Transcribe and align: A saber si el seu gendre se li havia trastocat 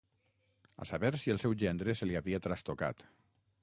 A 0.85 0.87
saber 0.93 1.13
si 1.25 1.35
el 1.35 1.41
seu 1.45 1.55
gendre 1.67 1.97
se 2.01 2.11
li 2.11 2.21
havia 2.23 2.43
trastocat 2.49 3.11